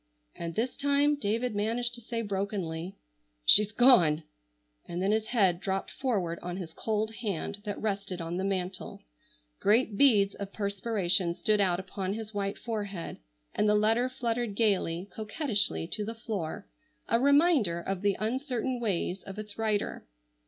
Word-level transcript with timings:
And 0.33 0.55
this 0.55 0.75
time 0.75 1.13
David 1.13 1.53
managed 1.53 1.93
to 1.93 2.01
say 2.01 2.23
brokenly: 2.23 2.95
"She's 3.45 3.71
gone!" 3.71 4.23
and 4.87 4.99
then 4.99 5.11
his 5.11 5.27
head 5.27 5.59
dropped 5.59 5.91
forward 5.91 6.39
on 6.41 6.57
his 6.57 6.73
cold 6.73 7.13
hand 7.21 7.59
that 7.65 7.79
rested 7.79 8.19
on 8.19 8.37
the 8.37 8.43
mantel. 8.43 9.03
Great 9.59 9.99
beads 9.99 10.33
of 10.33 10.51
perspiration 10.53 11.35
stood 11.35 11.61
out 11.61 11.79
upon 11.79 12.15
his 12.15 12.33
white 12.33 12.57
forehead, 12.57 13.17
and 13.53 13.69
the 13.69 13.75
letter 13.75 14.09
fluttered 14.09 14.55
gayly, 14.55 15.07
coquettishly 15.15 15.85
to 15.89 16.03
the 16.03 16.15
floor, 16.15 16.65
a 17.07 17.19
reminder 17.19 17.79
of 17.79 18.01
the 18.01 18.17
uncertain 18.19 18.79
ways 18.79 19.21
of 19.21 19.37
its 19.37 19.59
writer. 19.59 20.07